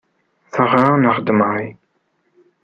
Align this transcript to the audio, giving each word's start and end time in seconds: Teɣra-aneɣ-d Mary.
Teɣra-aneɣ-d 0.53 1.27
Mary. 1.39 1.69